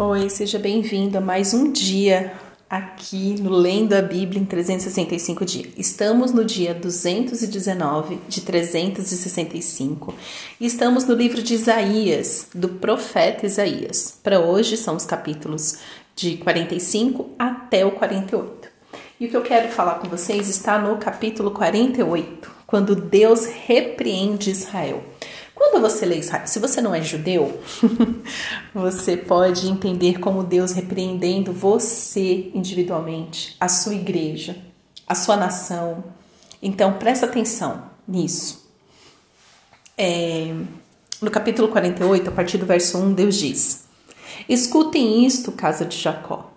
Oi, 0.00 0.30
seja 0.30 0.60
bem-vindo 0.60 1.18
a 1.18 1.20
mais 1.20 1.52
um 1.52 1.72
dia 1.72 2.32
aqui 2.70 3.34
no 3.40 3.50
Lendo 3.50 3.94
a 3.94 4.00
Bíblia 4.00 4.40
em 4.40 4.44
365 4.44 5.44
dias. 5.44 5.72
Estamos 5.76 6.30
no 6.30 6.44
dia 6.44 6.72
219 6.72 8.20
de 8.28 8.42
365 8.42 10.14
e 10.60 10.66
estamos 10.66 11.04
no 11.04 11.16
livro 11.16 11.42
de 11.42 11.54
Isaías, 11.54 12.46
do 12.54 12.68
profeta 12.68 13.44
Isaías. 13.44 14.16
Para 14.22 14.38
hoje 14.38 14.76
são 14.76 14.94
os 14.94 15.04
capítulos 15.04 15.78
de 16.14 16.36
45 16.36 17.30
até 17.36 17.84
o 17.84 17.90
48. 17.90 18.68
E 19.18 19.26
o 19.26 19.28
que 19.28 19.36
eu 19.36 19.42
quero 19.42 19.68
falar 19.68 19.96
com 19.96 20.08
vocês 20.08 20.48
está 20.48 20.78
no 20.78 20.96
capítulo 20.98 21.50
48, 21.50 22.48
quando 22.68 22.94
Deus 22.94 23.46
repreende 23.46 24.52
Israel. 24.52 25.02
Quando 25.58 25.80
você 25.80 26.06
lê 26.06 26.18
Israel, 26.18 26.46
se 26.46 26.60
você 26.60 26.80
não 26.80 26.94
é 26.94 27.02
judeu, 27.02 27.60
você 28.72 29.16
pode 29.16 29.68
entender 29.68 30.20
como 30.20 30.44
Deus 30.44 30.72
repreendendo 30.72 31.52
você 31.52 32.52
individualmente, 32.54 33.56
a 33.58 33.68
sua 33.68 33.94
igreja, 33.94 34.56
a 35.04 35.16
sua 35.16 35.36
nação. 35.36 36.04
Então 36.62 36.92
presta 36.92 37.26
atenção 37.26 37.82
nisso. 38.06 38.70
É, 39.96 40.54
no 41.20 41.28
capítulo 41.28 41.66
48, 41.66 42.28
a 42.28 42.32
partir 42.32 42.56
do 42.56 42.64
verso 42.64 42.96
1, 42.96 43.14
Deus 43.14 43.34
diz: 43.34 43.88
Escutem 44.48 45.26
isto, 45.26 45.50
casa 45.50 45.84
de 45.84 45.98
Jacó. 45.98 46.52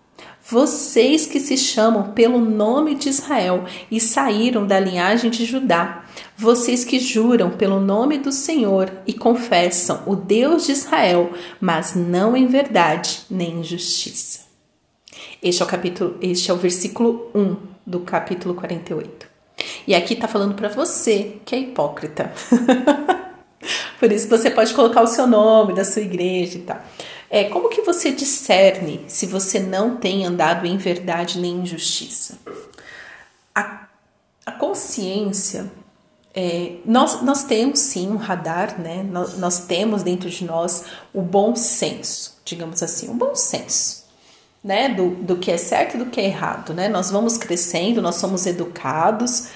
Vocês 0.48 1.26
que 1.26 1.40
se 1.40 1.58
chamam 1.58 2.12
pelo 2.12 2.40
nome 2.40 2.94
de 2.94 3.10
Israel 3.10 3.64
e 3.90 4.00
saíram 4.00 4.68
da 4.68 4.80
linhagem 4.80 5.32
de 5.32 5.46
Judá, 5.46 6.04
vocês 6.42 6.84
que 6.84 7.00
juram 7.00 7.52
pelo 7.52 7.80
nome 7.80 8.18
do 8.18 8.32
Senhor 8.32 8.92
e 9.06 9.14
confessam 9.14 10.02
o 10.08 10.16
Deus 10.16 10.66
de 10.66 10.72
Israel, 10.72 11.32
mas 11.60 11.94
não 11.94 12.36
em 12.36 12.48
verdade 12.48 13.22
nem 13.30 13.60
em 13.60 13.64
justiça. 13.64 14.40
Este 15.42 15.62
é 15.62 15.66
o 15.66 15.68
capítulo, 15.68 16.18
este 16.20 16.50
é 16.50 16.54
o 16.54 16.58
versículo 16.58 17.30
1 17.36 17.58
do 17.86 18.00
capítulo 18.00 18.56
48. 18.56 19.28
E 19.86 19.94
aqui 19.94 20.16
está 20.16 20.28
falando 20.28 20.56
para 20.56 20.68
você 20.68 21.38
que 21.46 21.54
é 21.54 21.60
hipócrita. 21.60 22.34
Por 24.00 24.12
isso 24.12 24.28
você 24.28 24.50
pode 24.50 24.74
colocar 24.74 25.04
o 25.04 25.08
seu 25.08 25.28
nome 25.28 25.76
da 25.76 25.86
sua 25.86 26.02
igreja 26.02 26.58
e 26.58 26.62
tal. 26.62 26.82
É, 27.30 27.44
como 27.44 27.70
que 27.70 27.84
você 27.84 28.12
discerne 28.12 29.06
se 29.08 29.28
você 29.28 29.60
não 29.60 29.96
tem 29.96 30.26
andado 30.26 30.66
em 30.66 30.76
verdade 30.76 31.40
nem 31.40 31.58
em 31.58 31.66
justiça? 31.68 32.40
A, 33.54 33.86
a 34.44 34.52
consciência, 34.54 35.72
é, 36.34 36.78
nós, 36.86 37.22
nós 37.22 37.44
temos 37.44 37.80
sim 37.80 38.10
um 38.10 38.16
radar, 38.16 38.80
né? 38.80 39.04
Nós, 39.04 39.38
nós 39.38 39.60
temos 39.66 40.02
dentro 40.04 40.30
de 40.30 40.46
nós 40.46 40.86
o 41.14 41.22
bom 41.22 41.56
senso, 41.56 42.40
digamos 42.46 42.82
assim, 42.82 43.10
um 43.10 43.18
bom 43.18 43.36
senso. 43.36 44.02
Né, 44.64 44.90
do, 44.90 45.16
do 45.16 45.38
que 45.38 45.50
é 45.50 45.58
certo 45.58 45.96
e 45.96 45.98
do 45.98 46.06
que 46.06 46.22
é 46.22 46.26
errado, 46.26 46.72
né? 46.72 46.88
Nós 46.88 47.10
vamos 47.10 47.36
crescendo, 47.36 48.00
nós 48.00 48.18
somos 48.18 48.46
educados, 48.46 49.48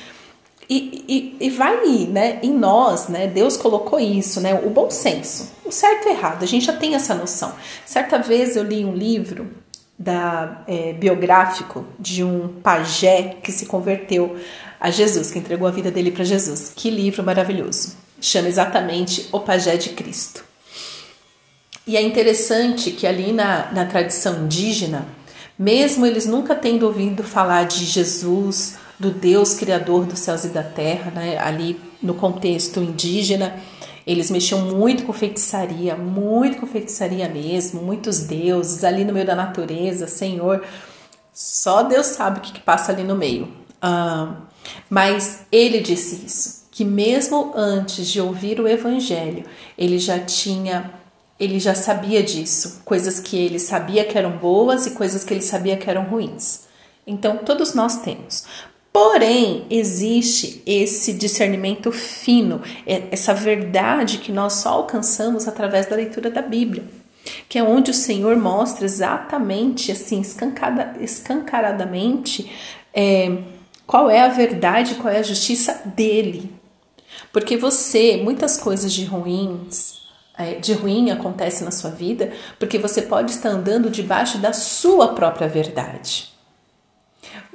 e, 0.67 1.37
e, 1.39 1.45
e, 1.45 1.49
vai 1.51 2.07
né, 2.07 2.39
em 2.41 2.51
nós, 2.51 3.07
né? 3.07 3.27
Deus 3.27 3.55
colocou 3.55 3.99
isso, 3.99 4.41
né? 4.41 4.55
O 4.55 4.69
bom 4.71 4.89
senso, 4.89 5.51
o 5.63 5.71
certo 5.71 6.07
e 6.07 6.11
errado, 6.11 6.41
a 6.41 6.47
gente 6.47 6.65
já 6.65 6.73
tem 6.73 6.95
essa 6.95 7.13
noção. 7.13 7.53
Certa 7.85 8.17
vez 8.17 8.55
eu 8.55 8.63
li 8.63 8.83
um 8.83 8.95
livro 8.95 9.47
da 9.97 10.63
é, 10.67 10.91
biográfico 10.93 11.85
de 11.99 12.23
um 12.23 12.47
pajé 12.63 13.37
que 13.41 13.51
se 13.51 13.67
converteu 13.67 14.35
a 14.85 14.91
Jesus, 14.91 15.31
que 15.31 15.39
entregou 15.39 15.67
a 15.67 15.71
vida 15.71 15.89
dele 15.89 16.11
para 16.11 16.23
Jesus. 16.23 16.71
Que 16.75 16.91
livro 16.91 17.23
maravilhoso! 17.23 17.95
Chama 18.21 18.47
exatamente 18.47 19.27
O 19.31 19.39
Pajé 19.39 19.77
de 19.77 19.89
Cristo. 19.89 20.45
E 21.87 21.97
é 21.97 22.01
interessante 22.03 22.91
que 22.91 23.07
ali 23.07 23.31
na, 23.31 23.71
na 23.71 23.85
tradição 23.85 24.43
indígena, 24.43 25.07
mesmo 25.57 26.05
eles 26.05 26.27
nunca 26.27 26.53
tendo 26.53 26.85
ouvido 26.85 27.23
falar 27.23 27.63
de 27.63 27.83
Jesus, 27.83 28.75
do 28.99 29.09
Deus 29.09 29.55
criador 29.55 30.05
dos 30.05 30.19
céus 30.19 30.43
e 30.43 30.49
da 30.49 30.61
terra, 30.61 31.09
né? 31.09 31.39
ali 31.39 31.81
no 31.99 32.13
contexto 32.13 32.79
indígena, 32.79 33.59
eles 34.05 34.29
mexiam 34.29 34.61
muito 34.61 35.03
com 35.03 35.13
feitiçaria, 35.13 35.95
muito 35.95 36.59
com 36.59 36.67
feitiçaria 36.67 37.27
mesmo, 37.27 37.81
muitos 37.81 38.19
deuses 38.19 38.83
ali 38.83 39.03
no 39.03 39.13
meio 39.13 39.25
da 39.25 39.33
natureza, 39.33 40.05
Senhor. 40.05 40.63
Só 41.33 41.81
Deus 41.81 42.05
sabe 42.05 42.37
o 42.37 42.41
que, 42.43 42.53
que 42.53 42.59
passa 42.59 42.91
ali 42.91 43.03
no 43.03 43.15
meio. 43.15 43.47
Ah, 43.81 44.35
mas 44.89 45.45
ele 45.51 45.79
disse 45.79 46.25
isso, 46.25 46.65
que 46.71 46.83
mesmo 46.83 47.53
antes 47.55 48.07
de 48.07 48.19
ouvir 48.19 48.59
o 48.59 48.67
evangelho, 48.67 49.45
ele 49.77 49.97
já 49.97 50.19
tinha, 50.19 50.91
ele 51.39 51.59
já 51.59 51.73
sabia 51.73 52.21
disso, 52.21 52.81
coisas 52.85 53.19
que 53.19 53.37
ele 53.37 53.59
sabia 53.59 54.03
que 54.05 54.17
eram 54.17 54.37
boas 54.37 54.85
e 54.85 54.91
coisas 54.91 55.23
que 55.23 55.33
ele 55.33 55.41
sabia 55.41 55.77
que 55.77 55.89
eram 55.89 56.03
ruins. 56.03 56.65
Então, 57.07 57.37
todos 57.37 57.73
nós 57.73 58.01
temos. 58.01 58.45
Porém, 58.95 59.65
existe 59.69 60.63
esse 60.65 61.11
discernimento 61.11 61.91
fino, 61.91 62.61
é, 62.87 63.03
essa 63.11 63.33
verdade 63.33 64.19
que 64.19 64.31
nós 64.31 64.53
só 64.53 64.69
alcançamos 64.69 65.49
através 65.49 65.85
da 65.85 65.97
leitura 65.97 66.29
da 66.29 66.41
Bíblia, 66.41 66.85
que 67.49 67.59
é 67.59 67.63
onde 67.63 67.91
o 67.91 67.93
Senhor 67.93 68.37
mostra 68.37 68.85
exatamente, 68.85 69.91
assim, 69.91 70.21
escancaradamente, 71.01 72.49
é, 72.93 73.37
qual 73.85 74.09
é 74.09 74.21
a 74.21 74.27
verdade, 74.27 74.95
qual 74.95 75.13
é 75.13 75.19
a 75.19 75.23
justiça 75.23 75.81
dele. 75.85 76.51
Porque 77.31 77.57
você, 77.57 78.17
muitas 78.17 78.57
coisas 78.57 78.91
de 78.91 79.05
ruins, 79.05 80.01
é, 80.37 80.55
de 80.55 80.73
ruim 80.73 81.11
acontece 81.11 81.63
na 81.63 81.71
sua 81.71 81.89
vida, 81.89 82.31
porque 82.59 82.77
você 82.77 83.01
pode 83.01 83.31
estar 83.31 83.49
andando 83.49 83.89
debaixo 83.89 84.37
da 84.37 84.53
sua 84.53 85.09
própria 85.09 85.47
verdade. 85.47 86.33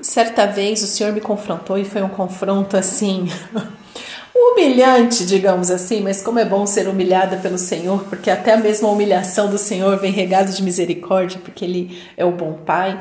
Certa 0.00 0.46
vez 0.46 0.82
o 0.82 0.86
Senhor 0.86 1.12
me 1.12 1.20
confrontou 1.20 1.76
e 1.76 1.84
foi 1.84 2.02
um 2.02 2.08
confronto 2.08 2.76
assim 2.76 3.28
humilhante, 4.34 5.26
digamos 5.26 5.70
assim, 5.70 6.00
mas 6.00 6.22
como 6.22 6.38
é 6.38 6.44
bom 6.44 6.66
ser 6.66 6.88
humilhada 6.88 7.36
pelo 7.36 7.58
Senhor, 7.58 8.04
porque 8.04 8.30
até 8.30 8.54
a 8.54 8.56
mesma 8.56 8.88
humilhação 8.88 9.50
do 9.50 9.58
Senhor 9.58 9.98
vem 9.98 10.12
regada 10.12 10.50
de 10.50 10.62
misericórdia, 10.62 11.41
porque 11.44 11.64
Ele 11.64 12.02
é 12.16 12.24
o 12.24 12.30
bom 12.30 12.54
Pai. 12.64 12.98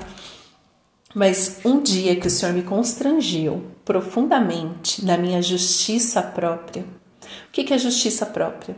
Mas 1.13 1.59
um 1.65 1.81
dia 1.81 2.15
que 2.15 2.27
o 2.27 2.29
Senhor 2.29 2.53
me 2.53 2.61
constrangiu 2.61 3.63
profundamente 3.83 5.03
na 5.03 5.17
minha 5.17 5.41
justiça 5.41 6.21
própria. 6.21 6.83
O 6.83 7.51
que 7.51 7.73
é 7.73 7.77
justiça 7.77 8.25
própria? 8.25 8.75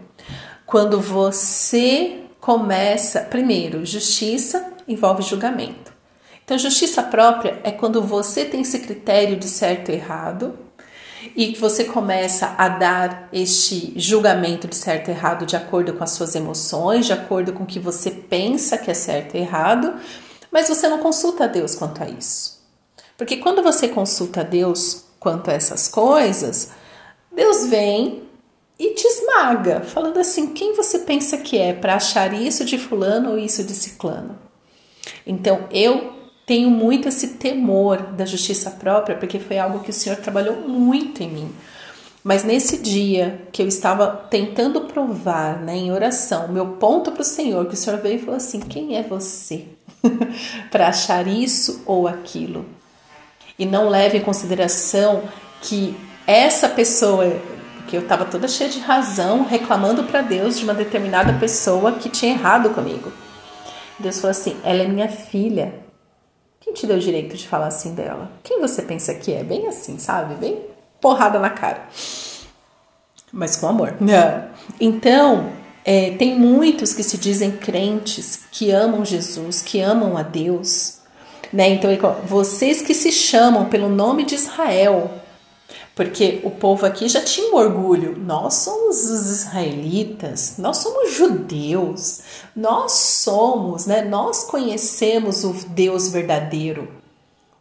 Quando 0.66 1.00
você 1.02 2.22
começa, 2.40 3.22
primeiro, 3.22 3.86
justiça 3.86 4.74
envolve 4.88 5.22
julgamento. 5.22 5.92
Então, 6.44 6.58
justiça 6.58 7.04
própria 7.04 7.60
é 7.64 7.72
quando 7.72 8.02
você 8.02 8.46
tem 8.46 8.62
esse 8.62 8.80
critério 8.80 9.38
de 9.38 9.48
certo 9.48 9.92
e 9.92 9.96
errado 9.96 10.58
e 11.36 11.54
que 11.54 11.60
você 11.60 11.84
começa 11.84 12.56
a 12.58 12.68
dar 12.68 13.30
este 13.32 13.94
julgamento 13.96 14.68
de 14.68 14.76
certo 14.76 15.10
e 15.10 15.12
errado 15.12 15.46
de 15.46 15.56
acordo 15.56 15.94
com 15.94 16.04
as 16.04 16.12
suas 16.12 16.36
emoções, 16.36 17.06
de 17.06 17.14
acordo 17.14 17.54
com 17.54 17.64
o 17.64 17.68
que 17.68 17.80
você 17.80 18.10
pensa 18.10 18.78
que 18.78 18.90
é 18.90 18.94
certo 18.94 19.36
e 19.36 19.40
errado, 19.40 19.94
mas 20.52 20.68
você 20.68 20.88
não 20.88 21.00
consulta 21.00 21.46
a 21.46 21.48
Deus 21.48 21.76
quanto 21.76 22.04
a 22.04 22.10
isso. 22.10 22.60
Porque 23.18 23.38
quando 23.38 23.64
você 23.64 23.88
consulta 23.88 24.42
a 24.42 24.44
Deus 24.44 25.06
quanto 25.20 25.50
a 25.50 25.54
essas 25.54 25.88
coisas, 25.88 26.72
Deus 27.32 27.68
vem 27.68 28.24
e 28.78 28.96
te 28.96 29.06
esmaga, 29.06 29.82
falando 29.82 30.18
assim: 30.18 30.48
quem 30.48 30.76
você 30.76 31.00
pensa 31.00 31.38
que 31.38 31.58
é 31.58 31.72
para 31.72 31.96
achar 31.96 32.34
isso 32.34 32.66
de 32.66 32.78
fulano 32.78 33.32
ou 33.32 33.38
isso 33.38 33.64
de 33.64 33.74
ciclano? 33.74 34.38
Então 35.26 35.68
eu 35.72 36.14
tenho 36.46 36.70
muito 36.70 37.08
esse 37.08 37.36
temor 37.36 38.02
da 38.14 38.26
justiça 38.26 38.72
própria, 38.72 39.16
porque 39.16 39.40
foi 39.40 39.60
algo 39.60 39.80
que 39.80 39.92
o 39.92 39.94
Senhor 39.94 40.18
trabalhou 40.18 40.68
muito 40.68 41.22
em 41.22 41.30
mim. 41.30 41.56
Mas 42.24 42.44
nesse 42.44 42.78
dia 42.78 43.48
que 43.52 43.62
eu 43.62 43.68
estava 43.68 44.08
tentando 44.30 44.82
provar, 44.82 45.60
né, 45.60 45.76
em 45.76 45.92
oração, 45.92 46.48
meu 46.48 46.74
ponto 46.74 47.12
para 47.12 47.22
o 47.22 47.26
Senhor, 47.26 47.66
que 47.68 47.74
o 47.74 47.78
Senhor 47.78 48.00
veio 48.00 48.16
e 48.16 48.20
falou 48.20 48.36
assim: 48.36 48.60
quem 48.60 48.98
é 48.98 49.04
você 49.04 49.66
para 50.72 50.88
achar 50.88 51.28
isso 51.28 51.84
ou 51.86 52.08
aquilo? 52.08 52.66
E 53.58 53.66
não 53.66 53.90
leve 53.90 54.18
em 54.18 54.22
consideração 54.22 55.24
que 55.62 55.96
essa 56.26 56.68
pessoa, 56.70 57.40
que 57.88 57.96
eu 57.96 58.02
estava 58.02 58.26
toda 58.26 58.48
cheia 58.48 58.70
de 58.70 58.80
razão, 58.80 59.44
reclamando 59.44 60.04
para 60.04 60.22
Deus 60.22 60.58
de 60.58 60.64
uma 60.64 60.74
determinada 60.74 61.34
pessoa 61.34 61.94
que 61.94 62.10
tinha 62.10 62.34
errado 62.34 62.72
comigo. 62.72 63.12
Deus 64.00 64.18
falou 64.18 64.32
assim: 64.32 64.58
ela 64.64 64.82
é 64.82 64.88
minha 64.88 65.08
filha, 65.08 65.74
quem 66.60 66.74
te 66.74 66.88
deu 66.88 66.98
o 66.98 67.00
direito 67.00 67.36
de 67.36 67.48
falar 67.48 67.68
assim 67.68 67.94
dela? 67.94 68.32
Quem 68.44 68.62
você 68.62 68.82
pensa 68.82 69.14
que 69.14 69.34
é? 69.34 69.44
Bem 69.44 69.68
assim, 69.68 69.98
sabe? 70.00 70.36
Bem 70.36 70.62
porrada 71.02 71.40
na 71.40 71.50
cara. 71.50 71.88
Mas 73.32 73.56
com 73.56 73.68
amor. 73.68 73.96
É. 74.10 74.50
Então, 74.80 75.52
é, 75.84 76.12
tem 76.12 76.38
muitos 76.38 76.94
que 76.94 77.04
se 77.04 77.18
dizem 77.18 77.52
crentes, 77.52 78.42
que 78.52 78.72
amam 78.72 79.04
Jesus, 79.04 79.62
que 79.62 79.80
amam 79.80 80.18
a 80.18 80.24
Deus. 80.24 81.00
Né? 81.52 81.70
Então, 81.70 81.90
vocês 82.26 82.82
que 82.82 82.94
se 82.94 83.12
chamam 83.12 83.66
pelo 83.66 83.90
nome 83.90 84.24
de 84.24 84.36
Israel, 84.36 85.12
Porque 85.94 86.40
o 86.44 86.50
povo 86.50 86.86
aqui 86.86 87.08
já 87.10 87.22
tinha 87.22 87.52
um 87.52 87.58
orgulho. 87.58 88.18
Nós 88.18 88.56
somos 88.56 89.06
os 89.06 89.30
israelitas, 89.30 90.56
nós 90.58 90.78
somos 90.78 91.14
judeus, 91.14 92.22
nós 92.56 92.94
somos, 92.94 93.86
né? 93.86 94.02
Nós 94.02 94.46
conhecemos 94.46 95.44
o 95.44 95.54
Deus 95.68 96.08
verdadeiro, 96.08 96.88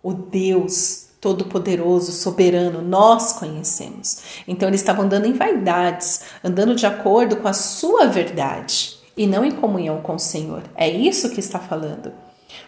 o 0.03 0.13
Deus 0.13 1.10
todo-poderoso, 1.21 2.13
soberano, 2.13 2.81
nós 2.81 3.35
conhecemos. 3.35 4.23
Então 4.49 4.69
eles 4.69 4.81
estavam 4.81 5.05
andando 5.05 5.27
em 5.27 5.35
vaidades, 5.35 6.23
andando 6.43 6.75
de 6.75 6.87
acordo 6.87 7.37
com 7.37 7.49
a 7.49 7.53
sua 7.53 8.07
verdade 8.07 8.99
e 9.17 9.27
não 9.27 9.45
em 9.45 9.51
comunhão 9.51 10.01
com 10.01 10.15
o 10.15 10.19
Senhor. 10.19 10.63
É 10.75 10.89
isso 10.89 11.31
que 11.31 11.41
está 11.41 11.59
falando. 11.59 12.13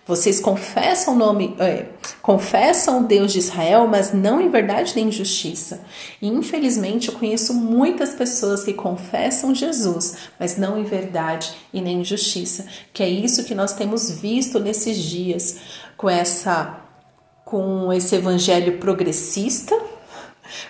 Vocês 0.07 0.41
confessam 0.41 1.15
o 1.15 1.17
nome, 1.17 1.55
é, 1.59 1.87
confessam 2.21 3.01
o 3.01 3.05
Deus 3.05 3.33
de 3.33 3.39
Israel, 3.39 3.87
mas 3.87 4.13
não 4.13 4.41
em 4.41 4.49
verdade 4.49 4.93
nem 4.97 5.09
em 5.09 5.13
justiça. 5.13 5.81
E, 6.21 6.29
infelizmente, 6.29 7.09
eu 7.09 7.15
conheço 7.15 7.55
muitas 7.55 8.15
pessoas 8.15 8.65
que 8.65 8.73
confessam 8.73 9.55
Jesus, 9.55 10.17
mas 10.39 10.57
não 10.57 10.79
em 10.79 10.85
verdade 10.85 11.53
e 11.73 11.81
nem 11.81 12.01
em 12.01 12.05
justiça. 12.05 12.67
Que 12.93 13.03
é 13.03 13.09
isso 13.09 13.45
que 13.45 13.55
nós 13.55 13.73
temos 13.75 14.11
visto 14.11 14.59
nesses 14.59 14.97
dias 14.99 15.59
com 15.97 16.11
essa 16.11 16.82
com 17.53 17.93
esse 17.93 18.15
evangelho 18.17 18.79
progressista, 18.79 19.79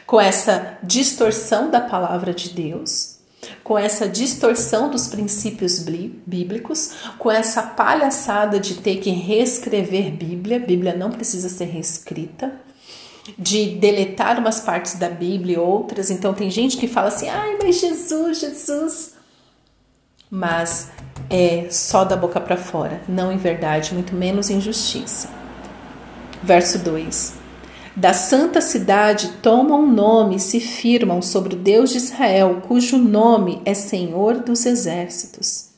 com 0.05 0.20
essa 0.20 0.79
distorção 0.82 1.70
da 1.70 1.81
palavra 1.81 2.34
de 2.34 2.49
Deus, 2.49 3.19
com 3.62 3.79
essa 3.79 4.08
distorção 4.08 4.90
dos 4.90 5.06
princípios 5.06 5.79
bíblicos, 5.79 6.94
com 7.20 7.31
essa 7.31 7.62
palhaçada 7.62 8.58
de 8.58 8.75
ter 8.75 8.96
que 8.96 9.11
reescrever 9.11 10.11
Bíblia, 10.11 10.58
Bíblia 10.58 10.96
não 10.96 11.12
precisa 11.12 11.49
ser 11.49 11.67
reescrita, 11.67 12.52
de 13.38 13.76
deletar 13.76 14.40
umas 14.40 14.58
partes 14.58 14.94
da 14.94 15.08
Bíblia 15.08 15.55
e 15.55 15.61
outras. 15.61 16.11
Então 16.11 16.35
tem 16.35 16.50
gente 16.50 16.76
que 16.76 16.88
fala 16.88 17.06
assim: 17.08 17.28
"Ai, 17.28 17.58
mas 17.62 17.78
Jesus, 17.78 18.40
Jesus". 18.40 19.12
Mas 20.28 20.90
é 21.31 21.69
só 21.70 22.05
da 22.05 22.17
boca 22.17 22.40
para 22.40 22.56
fora, 22.56 23.00
não 23.08 23.31
em 23.31 23.38
verdade, 23.38 23.94
muito 23.94 24.17
menos 24.17 24.50
em 24.50 24.61
justiça. 24.61 25.41
Verso 26.42 26.80
2: 26.80 27.34
Da 27.94 28.12
santa 28.12 28.60
cidade 28.60 29.34
tomam 29.40 29.86
nome 29.86 30.36
e 30.36 30.40
se 30.40 30.58
firmam 30.58 31.22
sobre 31.22 31.54
o 31.54 31.58
Deus 31.58 31.90
de 31.90 31.98
Israel, 31.98 32.62
cujo 32.66 32.98
nome 32.98 33.62
é 33.64 33.74
Senhor 33.74 34.40
dos 34.40 34.66
Exércitos. 34.66 35.68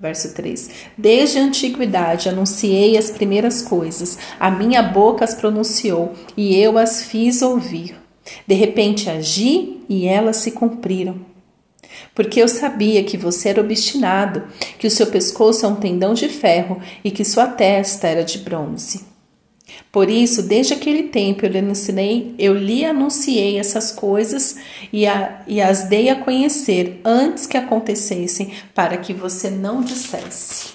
Verso 0.00 0.32
3: 0.32 0.70
Desde 0.96 1.38
a 1.38 1.42
antiguidade 1.42 2.30
anunciei 2.30 2.96
as 2.96 3.10
primeiras 3.10 3.60
coisas, 3.60 4.16
a 4.38 4.50
minha 4.50 4.82
boca 4.82 5.26
as 5.26 5.34
pronunciou 5.34 6.14
e 6.34 6.56
eu 6.56 6.78
as 6.78 7.02
fiz 7.02 7.42
ouvir. 7.42 7.94
De 8.46 8.54
repente 8.54 9.10
agi 9.10 9.82
e 9.90 10.06
elas 10.06 10.38
se 10.38 10.52
cumpriram. 10.52 11.16
Porque 12.14 12.40
eu 12.40 12.48
sabia 12.48 13.04
que 13.04 13.18
você 13.18 13.50
era 13.50 13.60
obstinado, 13.60 14.44
que 14.78 14.86
o 14.86 14.90
seu 14.90 15.08
pescoço 15.08 15.66
é 15.66 15.68
um 15.68 15.76
tendão 15.76 16.14
de 16.14 16.30
ferro 16.30 16.80
e 17.04 17.10
que 17.10 17.24
sua 17.24 17.46
testa 17.46 18.08
era 18.08 18.24
de 18.24 18.38
bronze. 18.38 19.09
Por 19.92 20.08
isso, 20.08 20.42
desde 20.42 20.74
aquele 20.74 21.04
tempo 21.04 21.44
eu 21.44 21.50
lhe 21.50 21.58
ensinei, 21.58 22.34
eu 22.38 22.54
lhe 22.54 22.84
anunciei 22.84 23.58
essas 23.58 23.90
coisas 23.90 24.56
e, 24.92 25.06
a, 25.06 25.42
e 25.46 25.60
as 25.60 25.84
dei 25.84 26.08
a 26.08 26.16
conhecer 26.16 27.00
antes 27.04 27.46
que 27.46 27.56
acontecessem, 27.56 28.52
para 28.74 28.96
que 28.96 29.12
você 29.12 29.50
não 29.50 29.82
dissesse: 29.82 30.74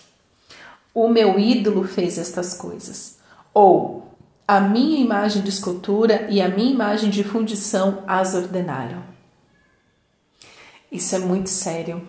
O 0.94 1.08
meu 1.08 1.40
ídolo 1.40 1.86
fez 1.86 2.18
estas 2.18 2.54
coisas, 2.54 3.18
ou 3.54 4.06
a 4.48 4.60
minha 4.60 5.00
imagem 5.00 5.42
de 5.42 5.50
escultura 5.50 6.28
e 6.30 6.42
a 6.42 6.50
minha 6.50 6.72
imagem 6.72 7.10
de 7.10 7.24
fundição 7.24 8.04
as 8.06 8.36
ordenaram. 8.36 9.02
Isso 10.92 11.16
é 11.16 11.20
muito 11.20 11.50
sério. 11.50 12.06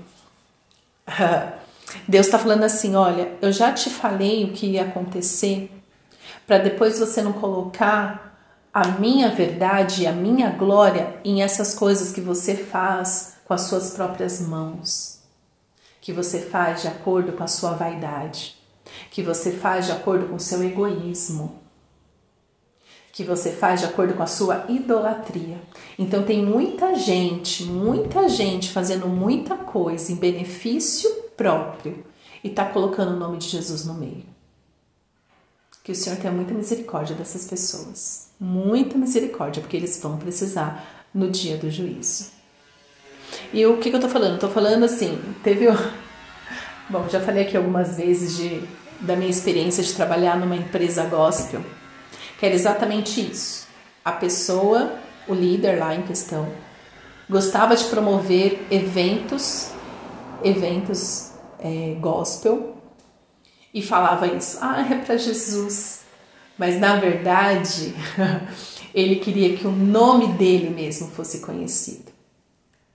Deus 2.06 2.27
está 2.27 2.38
falando 2.38 2.65
assim: 2.65 2.94
olha, 2.94 3.33
eu 3.41 3.53
já 3.53 3.73
te 3.73 3.88
falei 3.91 4.44
o 4.44 4.53
que 4.53 4.67
ia 4.67 4.83
acontecer 4.83 5.71
para 6.47 6.59
depois 6.59 6.99
você 6.99 7.21
não 7.21 7.33
colocar 7.33 8.27
a 8.73 8.89
minha 8.89 9.31
verdade, 9.31 10.07
a 10.07 10.13
minha 10.13 10.51
glória 10.51 11.19
em 11.25 11.43
essas 11.43 11.75
coisas 11.75 12.13
que 12.13 12.21
você 12.21 12.55
faz 12.55 13.37
com 13.45 13.55
as 13.55 13.63
suas 13.63 13.93
próprias 13.93 14.41
mãos, 14.41 15.21
que 16.01 16.13
você 16.13 16.41
faz 16.41 16.83
de 16.83 16.89
acordo 16.89 17.33
com 17.33 17.43
a 17.43 17.49
sua 17.49 17.73
vaidade, 17.73 18.55
que 19.11 19.23
você 19.23 19.53
faz 19.53 19.87
de 19.87 19.93
acordo 19.93 20.29
com 20.29 20.37
o 20.37 20.41
seu 20.41 20.63
egoísmo, 20.63 21.59
que 23.13 23.25
você 23.25 23.51
faz 23.51 23.81
de 23.81 23.87
acordo 23.87 24.13
com 24.13 24.23
a 24.23 24.27
sua 24.27 24.67
idolatria. 24.69 25.59
Então 25.99 26.23
tem 26.23 26.45
muita 26.45 26.95
gente, 26.97 27.65
muita 27.65 28.29
gente 28.29 28.71
fazendo 28.71 29.09
muita 29.09 29.57
coisa 29.57 30.13
em 30.13 30.17
benefício 30.17 31.11
próprio 31.35 32.05
e 32.45 32.49
está 32.49 32.67
colocando 32.67 33.13
o 33.13 33.19
nome 33.19 33.39
de 33.39 33.49
Jesus 33.49 33.87
no 33.87 33.95
meio. 33.95 34.36
Que 35.87 35.93
o 35.93 35.94
Senhor 35.94 36.19
tenha 36.19 36.33
muita 36.33 36.53
misericórdia 36.53 37.15
dessas 37.15 37.47
pessoas. 37.47 38.27
Muita 38.41 38.99
misericórdia, 38.99 39.62
porque 39.62 39.77
eles 39.77 39.97
vão 40.03 40.17
precisar 40.17 40.85
no 41.15 41.31
dia 41.31 41.56
do 41.56 41.71
juízo. 41.71 42.33
E 43.53 43.65
o 43.65 43.77
que, 43.79 43.91
que 43.91 43.94
eu 43.94 44.00
tô 44.00 44.09
falando? 44.09 44.41
Tô 44.41 44.49
falando 44.49 44.83
assim, 44.83 45.17
teve. 45.44 45.69
Bom, 46.91 47.09
já 47.09 47.21
falei 47.21 47.44
aqui 47.44 47.56
algumas 47.56 47.97
vezes 47.97 48.37
de, 48.37 48.65
da 48.99 49.15
minha 49.15 49.31
experiência 49.31 49.81
de 49.81 49.93
trabalhar 49.93 50.37
numa 50.37 50.56
empresa 50.56 51.05
gospel, 51.05 51.62
que 52.41 52.44
era 52.44 52.55
exatamente 52.56 53.21
isso. 53.21 53.69
A 54.05 54.11
pessoa, 54.11 54.93
o 55.29 55.35
líder 55.35 55.79
lá 55.79 55.94
em 55.94 56.03
questão, 56.03 56.49
gostava 57.31 57.77
de 57.77 57.85
promover 57.85 58.67
eventos, 58.73 59.71
eventos 60.43 61.31
é, 61.61 61.94
gospel, 62.00 62.75
e 63.76 63.82
falava 63.82 64.26
isso, 64.26 64.56
ah, 64.62 64.81
é 64.90 64.94
para 65.05 65.19
Jesus. 65.19 66.00
Mas 66.56 66.81
na 66.81 66.96
verdade, 66.96 67.94
ele 68.94 69.17
queria 69.17 69.55
que 69.55 69.67
o 69.67 69.70
nome 69.70 70.28
dele 70.28 70.70
mesmo 70.70 71.08
fosse 71.08 71.40
conhecido. 71.40 72.11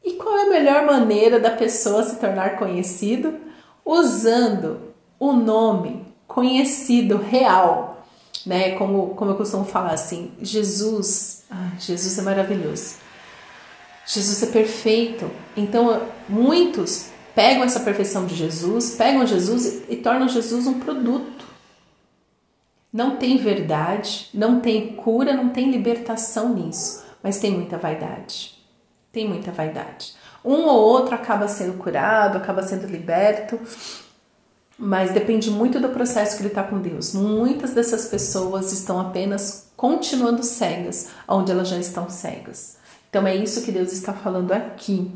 E 0.04 0.14
qual 0.14 0.36
é 0.40 0.42
a 0.42 0.50
melhor 0.50 0.84
maneira 0.88 1.40
da 1.40 1.52
pessoa 1.52 2.02
se 2.02 2.16
tornar 2.16 2.58
conhecido? 2.58 3.36
Usando 3.86 4.80
o 5.20 5.34
nome 5.34 6.04
conhecido, 6.28 7.18
real, 7.18 8.04
né? 8.44 8.72
Como, 8.72 9.10
como 9.10 9.30
eu 9.30 9.36
costumo 9.36 9.64
falar 9.64 9.92
assim, 9.92 10.32
Jesus, 10.42 11.44
ah, 11.52 11.74
Jesus 11.78 12.18
é 12.18 12.24
maravilhoso. 12.24 12.96
Jesus 14.08 14.42
é 14.42 14.48
perfeito. 14.48 15.30
Então, 15.56 16.02
muitos 16.28 17.11
pegam 17.36 17.64
essa 17.64 17.80
perfeição 17.80 18.26
de 18.26 18.36
Jesus, 18.36 18.96
pegam 18.96 19.26
Jesus 19.26 19.84
e 19.90 19.96
tornam 19.96 20.28
Jesus 20.28 20.68
um 20.68 20.80
produto. 20.80 21.46
Não 22.92 23.16
tem 23.16 23.38
verdade, 23.38 24.30
não 24.34 24.60
tem 24.60 24.96
cura, 24.96 25.34
não 25.34 25.50
tem 25.50 25.72
libertação 25.72 26.54
nisso, 26.54 27.04
mas 27.24 27.40
tem 27.40 27.52
muita 27.52 27.78
vaidade. 27.78 28.60
Tem 29.12 29.28
muita 29.28 29.52
vaidade. 29.52 30.14
Um 30.44 30.66
ou 30.66 30.82
outro 30.82 31.16
acaba 31.16 31.48
sendo 31.48 31.78
curado, 31.78 32.38
acaba 32.38 32.64
sendo 32.64 32.88
liberto, 32.88 33.60
mas 34.78 35.12
depende 35.12 35.52
muito 35.52 35.80
do 35.80 35.90
processo 35.90 36.36
que 36.36 36.42
ele 36.42 36.50
está 36.50 36.64
com 36.64 36.80
Deus. 36.80 37.14
Muitas 37.14 37.72
dessas 37.72 38.08
pessoas 38.08 38.74
estão 38.74 39.00
apenas 39.00 39.72
continuando 39.78 40.44
cegas, 40.44 41.10
onde 41.28 41.52
elas 41.52 41.68
já 41.68 41.78
estão 41.78 42.10
cegas. 42.10 42.78
Então 43.10 43.28
é 43.28 43.36
isso 43.36 43.62
que 43.62 43.72
Deus 43.72 43.94
está 43.94 44.14
falando 44.14 44.52
aqui. 44.52 45.12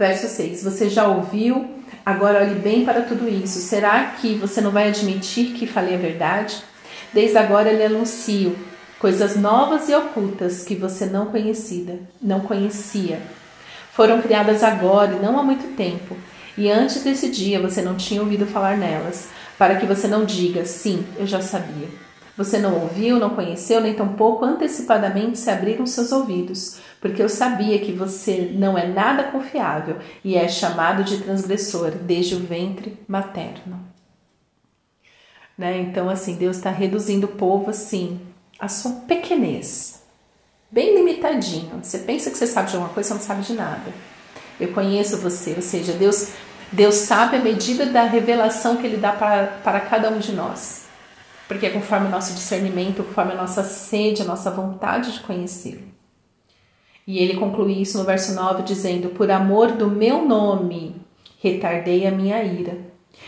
Verso 0.00 0.28
6: 0.28 0.62
Você 0.64 0.88
já 0.88 1.06
ouviu, 1.06 1.68
agora 2.06 2.40
olhe 2.40 2.54
bem 2.54 2.86
para 2.86 3.02
tudo 3.02 3.28
isso. 3.28 3.58
Será 3.58 4.02
que 4.18 4.34
você 4.34 4.58
não 4.62 4.70
vai 4.70 4.88
admitir 4.88 5.52
que 5.52 5.66
falei 5.66 5.94
a 5.94 5.98
verdade? 5.98 6.56
Desde 7.12 7.36
agora 7.36 7.70
lhe 7.70 7.84
anuncio 7.84 8.56
coisas 8.98 9.36
novas 9.36 9.90
e 9.90 9.94
ocultas 9.94 10.64
que 10.64 10.74
você 10.74 11.04
não 11.04 11.26
conhecida, 11.26 11.98
não 12.18 12.40
conhecia. 12.40 13.20
Foram 13.92 14.22
criadas 14.22 14.62
agora 14.62 15.12
e 15.12 15.22
não 15.22 15.38
há 15.38 15.42
muito 15.42 15.76
tempo. 15.76 16.16
E 16.56 16.70
antes 16.70 17.04
desse 17.04 17.28
dia 17.28 17.60
você 17.60 17.82
não 17.82 17.94
tinha 17.94 18.22
ouvido 18.22 18.46
falar 18.46 18.78
nelas, 18.78 19.28
para 19.58 19.74
que 19.74 19.84
você 19.84 20.08
não 20.08 20.24
diga, 20.24 20.64
sim, 20.64 21.04
eu 21.18 21.26
já 21.26 21.42
sabia. 21.42 21.88
Você 22.36 22.58
não 22.58 22.80
ouviu, 22.80 23.18
não 23.18 23.30
conheceu, 23.30 23.80
nem 23.80 23.94
tampouco 23.94 24.44
antecipadamente 24.44 25.38
se 25.38 25.50
abriram 25.50 25.86
seus 25.86 26.12
ouvidos, 26.12 26.78
porque 27.00 27.22
eu 27.22 27.28
sabia 27.28 27.78
que 27.78 27.92
você 27.92 28.50
não 28.54 28.78
é 28.78 28.86
nada 28.86 29.24
confiável 29.24 29.98
e 30.24 30.36
é 30.36 30.48
chamado 30.48 31.04
de 31.04 31.18
transgressor 31.18 31.90
desde 31.90 32.34
o 32.34 32.40
ventre 32.40 32.98
materno. 33.06 33.80
Né? 35.56 35.80
Então, 35.80 36.08
assim, 36.08 36.36
Deus 36.36 36.56
está 36.56 36.70
reduzindo 36.70 37.26
o 37.26 37.36
povo 37.36 37.70
assim, 37.70 38.18
a 38.58 38.68
sua 38.68 38.92
pequenez, 39.06 40.02
bem 40.70 40.94
limitadinho. 40.94 41.80
Você 41.82 41.98
pensa 41.98 42.30
que 42.30 42.38
você 42.38 42.46
sabe 42.46 42.70
de 42.70 42.76
alguma 42.76 42.94
coisa, 42.94 43.10
você 43.10 43.14
não 43.14 43.20
sabe 43.20 43.42
de 43.42 43.52
nada. 43.52 43.92
Eu 44.58 44.72
conheço 44.72 45.18
você, 45.18 45.54
ou 45.54 45.62
seja, 45.62 45.92
Deus, 45.92 46.30
Deus 46.72 46.94
sabe 46.94 47.36
a 47.36 47.40
medida 47.40 47.86
da 47.86 48.04
revelação 48.04 48.76
que 48.76 48.86
Ele 48.86 48.96
dá 48.96 49.12
para, 49.12 49.46
para 49.64 49.80
cada 49.80 50.10
um 50.10 50.18
de 50.18 50.32
nós. 50.32 50.89
Porque 51.50 51.66
é 51.66 51.70
conforme 51.70 52.06
o 52.06 52.10
nosso 52.10 52.32
discernimento, 52.32 53.02
conforme 53.02 53.32
a 53.32 53.36
nossa 53.36 53.64
sede, 53.64 54.22
a 54.22 54.24
nossa 54.24 54.52
vontade 54.52 55.10
de 55.14 55.18
conhecê-lo. 55.18 55.82
E 57.04 57.18
ele 57.18 57.34
conclui 57.34 57.72
isso 57.72 57.98
no 57.98 58.04
verso 58.04 58.36
9, 58.36 58.62
dizendo: 58.62 59.08
Por 59.08 59.28
amor 59.32 59.72
do 59.72 59.90
meu 59.90 60.24
nome, 60.24 60.94
retardei 61.42 62.06
a 62.06 62.12
minha 62.12 62.40
ira, 62.44 62.78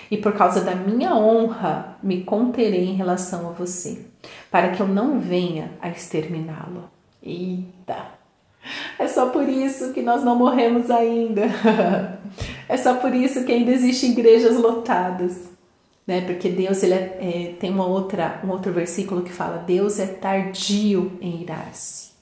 e 0.09 0.17
por 0.17 0.35
causa 0.35 0.61
da 0.61 0.73
minha 0.73 1.17
honra, 1.17 1.97
me 2.01 2.23
conterei 2.23 2.85
em 2.85 2.95
relação 2.95 3.49
a 3.49 3.53
você, 3.53 4.07
para 4.53 4.69
que 4.69 4.81
eu 4.81 4.87
não 4.87 5.19
venha 5.19 5.73
a 5.83 5.89
exterminá-lo. 5.89 6.89
Eita! 7.21 8.07
É 9.01 9.09
só 9.09 9.31
por 9.31 9.49
isso 9.49 9.93
que 9.93 10.01
nós 10.01 10.23
não 10.23 10.37
morremos 10.37 10.93
ainda. 10.93 11.43
É 12.67 12.79
só 12.79 12.95
por 12.95 13.15
isso 13.15 13.45
que 13.45 13.53
ainda 13.53 13.71
existem 13.71 14.13
igrejas 14.13 14.57
lotadas. 14.57 15.52
Né? 16.07 16.21
Porque 16.23 16.49
Deus 16.49 16.83
ele 16.83 16.95
é, 16.95 17.19
é, 17.21 17.55
tem 17.59 17.71
uma 17.71 17.87
outra, 17.87 18.41
um 18.45 18.51
outro 18.51 18.73
versículo 18.73 19.23
que 19.23 19.33
fala: 19.33 19.59
Deus 19.59 19.99
é 19.99 20.07
tardio 20.07 21.19
em 21.21 21.43
irar-se. 21.43 22.13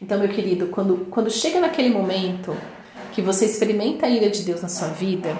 Então, 0.00 0.18
meu 0.18 0.28
querido, 0.28 0.66
quando, 0.66 1.06
quando 1.10 1.30
chega 1.30 1.60
naquele 1.60 1.88
momento 1.88 2.54
que 3.12 3.22
você 3.22 3.46
experimenta 3.46 4.06
a 4.06 4.10
ira 4.10 4.28
de 4.28 4.42
Deus 4.42 4.60
na 4.60 4.68
sua 4.68 4.88
vida, 4.88 5.36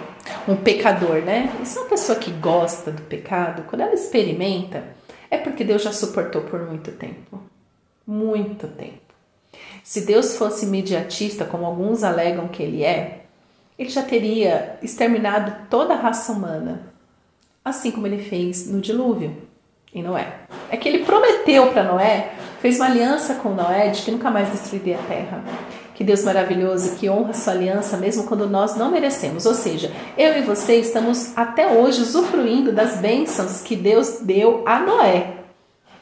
um 0.48 0.56
pecador, 0.56 1.16
né? 1.22 1.52
Isso 1.62 1.78
é 1.78 1.82
uma 1.82 1.90
pessoa 1.90 2.18
que 2.18 2.30
gosta 2.30 2.92
do 2.92 3.02
pecado, 3.02 3.64
quando 3.68 3.82
ela 3.82 3.92
experimenta, 3.92 4.84
é 5.28 5.36
porque 5.36 5.64
Deus 5.64 5.82
já 5.82 5.92
suportou 5.92 6.42
por 6.42 6.60
muito 6.68 6.92
tempo. 6.92 7.42
Muito 8.06 8.68
tempo. 8.68 9.02
Se 9.82 10.02
Deus 10.02 10.36
fosse 10.36 10.66
imediatista, 10.66 11.44
como 11.44 11.66
alguns 11.66 12.04
alegam 12.04 12.48
que 12.48 12.62
ele 12.62 12.84
é, 12.84 13.24
ele 13.78 13.88
já 13.88 14.02
teria 14.02 14.78
exterminado 14.80 15.68
toda 15.68 15.94
a 15.94 16.00
raça 16.00 16.32
humana, 16.32 16.93
assim 17.64 17.90
como 17.90 18.06
ele 18.06 18.18
fez 18.18 18.70
no 18.70 18.80
dilúvio 18.80 19.34
em 19.94 20.02
Noé. 20.02 20.40
É 20.70 20.76
que 20.76 20.88
ele 20.88 21.04
prometeu 21.04 21.68
para 21.72 21.84
Noé, 21.84 22.32
fez 22.60 22.76
uma 22.76 22.86
aliança 22.86 23.36
com 23.36 23.50
Noé 23.50 23.88
de 23.88 24.02
que 24.02 24.10
nunca 24.10 24.30
mais 24.30 24.50
destruiria 24.50 24.98
a 24.98 25.02
terra. 25.02 25.44
Que 25.94 26.02
Deus 26.02 26.24
maravilhoso 26.24 26.96
que 26.96 27.08
honra 27.08 27.32
sua 27.32 27.52
aliança 27.52 27.96
mesmo 27.96 28.24
quando 28.24 28.48
nós 28.48 28.76
não 28.76 28.90
merecemos. 28.90 29.46
Ou 29.46 29.54
seja, 29.54 29.92
eu 30.18 30.36
e 30.36 30.42
você 30.42 30.80
estamos 30.80 31.36
até 31.38 31.68
hoje 31.68 32.02
usufruindo 32.02 32.72
das 32.72 32.96
bênçãos 32.96 33.62
que 33.62 33.76
Deus 33.76 34.18
deu 34.20 34.64
a 34.66 34.80
Noé. 34.80 35.36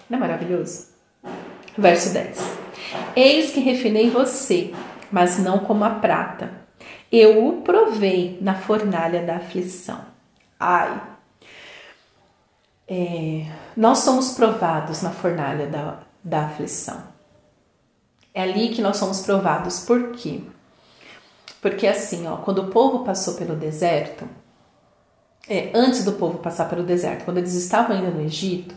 Não 0.09 0.17
é 0.17 0.21
maravilhoso? 0.21 0.87
Verso 1.77 2.13
10. 2.15 2.39
Eis 3.15 3.51
que 3.51 3.61
refinei 3.61 4.09
você, 4.09 4.73
mas 5.11 5.39
não 5.39 5.59
como 5.59 5.85
a 5.85 5.91
prata. 5.91 6.51
Eu 7.11 7.47
o 7.47 7.61
provei 7.61 8.39
na 8.41 8.55
fornalha 8.55 9.23
da 9.23 9.37
aflição. 9.37 10.01
Ai, 10.59 11.12
é, 12.95 13.47
nós 13.75 14.01
somos 14.01 14.33
provados 14.33 15.01
na 15.01 15.11
fornalha 15.11 15.67
da, 15.67 16.01
da 16.23 16.45
aflição. 16.45 17.03
É 18.35 18.43
ali 18.43 18.69
que 18.69 18.83
nós 18.83 18.99
somos 18.99 19.23
provados. 19.23 19.81
Por 19.81 20.13
quê? 20.13 20.43
Porque 21.63 21.87
assim, 21.87 22.27
ó, 22.27 22.37
quando 22.37 22.59
o 22.59 22.71
povo 22.71 23.03
passou 23.03 23.35
pelo 23.35 23.57
deserto, 23.57 24.29
é, 25.49 25.71
antes 25.73 26.05
do 26.05 26.13
povo 26.13 26.39
passar 26.39 26.69
pelo 26.69 26.83
deserto, 26.83 27.25
quando 27.25 27.39
eles 27.39 27.55
estavam 27.55 27.97
ainda 27.97 28.11
no 28.11 28.21
Egito, 28.21 28.75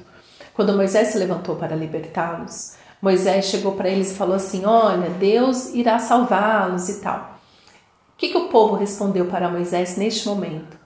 quando 0.54 0.74
Moisés 0.74 1.10
se 1.10 1.18
levantou 1.18 1.58
para 1.58 1.76
libertá-los, 1.76 2.76
Moisés 3.02 3.46
chegou 3.46 3.74
para 3.74 3.90
eles 3.90 4.12
e 4.12 4.16
falou 4.16 4.36
assim: 4.36 4.66
Olha, 4.66 5.10
Deus 5.10 5.74
irá 5.74 6.00
salvá-los 6.00 6.88
e 6.88 7.02
tal. 7.02 7.38
O 8.14 8.18
que, 8.18 8.30
que 8.30 8.38
o 8.38 8.48
povo 8.48 8.76
respondeu 8.76 9.26
para 9.26 9.50
Moisés 9.50 9.98
neste 9.98 10.26
momento? 10.26 10.78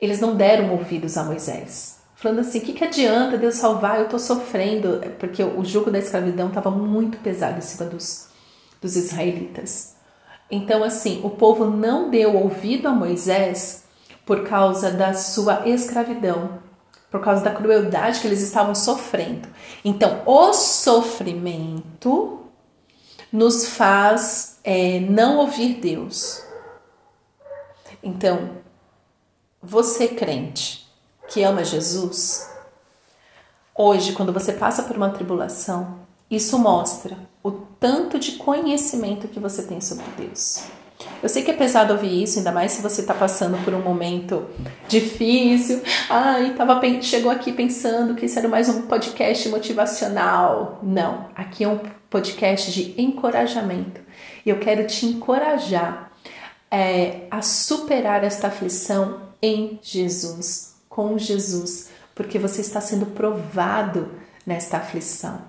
Eles 0.00 0.20
não 0.20 0.34
deram 0.34 0.72
ouvidos 0.72 1.18
a 1.18 1.24
Moisés, 1.24 1.99
falando 2.20 2.40
assim: 2.40 2.58
o 2.58 2.62
que, 2.62 2.74
que 2.74 2.84
adianta 2.84 3.38
Deus 3.38 3.56
salvar? 3.56 3.98
Eu 3.98 4.04
estou 4.04 4.18
sofrendo, 4.18 5.00
porque 5.18 5.42
o 5.42 5.64
jugo 5.64 5.90
da 5.90 5.98
escravidão 5.98 6.48
estava 6.48 6.70
muito 6.70 7.18
pesado 7.18 7.58
em 7.58 7.62
cima 7.62 7.88
dos, 7.88 8.28
dos 8.80 8.94
israelitas. 8.94 9.96
Então, 10.50 10.84
assim, 10.84 11.20
o 11.24 11.30
povo 11.30 11.64
não 11.64 12.10
deu 12.10 12.36
ouvido 12.36 12.88
a 12.88 12.92
Moisés 12.92 13.84
por 14.26 14.46
causa 14.46 14.90
da 14.90 15.14
sua 15.14 15.66
escravidão, 15.68 16.58
por 17.10 17.20
causa 17.20 17.42
da 17.42 17.52
crueldade 17.52 18.20
que 18.20 18.26
eles 18.26 18.42
estavam 18.42 18.74
sofrendo. 18.74 19.48
Então, 19.84 20.22
o 20.26 20.52
sofrimento 20.52 22.40
nos 23.32 23.68
faz 23.68 24.58
é, 24.64 24.98
não 25.00 25.38
ouvir 25.38 25.74
Deus. 25.74 26.42
Então, 28.02 28.50
você 29.62 30.08
crente 30.08 30.89
que 31.30 31.44
ama 31.44 31.64
Jesus, 31.64 32.50
hoje, 33.72 34.12
quando 34.12 34.32
você 34.32 34.52
passa 34.52 34.82
por 34.82 34.96
uma 34.96 35.10
tribulação, 35.10 36.00
isso 36.28 36.58
mostra 36.58 37.16
o 37.40 37.52
tanto 37.52 38.18
de 38.18 38.32
conhecimento 38.32 39.28
que 39.28 39.38
você 39.38 39.62
tem 39.62 39.80
sobre 39.80 40.04
Deus. 40.18 40.64
Eu 41.22 41.28
sei 41.28 41.42
que 41.42 41.50
é 41.50 41.54
pesado 41.54 41.92
ouvir 41.92 42.22
isso, 42.22 42.38
ainda 42.38 42.50
mais 42.50 42.72
se 42.72 42.82
você 42.82 43.00
está 43.00 43.14
passando 43.14 43.56
por 43.64 43.72
um 43.72 43.80
momento 43.80 44.44
difícil. 44.88 45.80
Ai, 46.10 46.52
tava, 46.54 46.80
chegou 47.00 47.30
aqui 47.30 47.52
pensando 47.52 48.16
que 48.16 48.26
isso 48.26 48.38
era 48.38 48.48
mais 48.48 48.68
um 48.68 48.82
podcast 48.82 49.48
motivacional. 49.48 50.80
Não, 50.82 51.26
aqui 51.34 51.62
é 51.62 51.68
um 51.68 51.78
podcast 52.10 52.72
de 52.72 53.00
encorajamento. 53.00 54.00
E 54.44 54.50
eu 54.50 54.58
quero 54.58 54.84
te 54.86 55.06
encorajar 55.06 56.10
é, 56.70 57.28
a 57.30 57.40
superar 57.40 58.24
esta 58.24 58.48
aflição 58.48 59.30
em 59.40 59.78
Jesus, 59.80 60.69
com 60.90 61.16
Jesus, 61.16 61.88
porque 62.14 62.38
você 62.38 62.60
está 62.60 62.80
sendo 62.80 63.06
provado 63.06 64.10
nesta 64.44 64.76
aflição. 64.76 65.40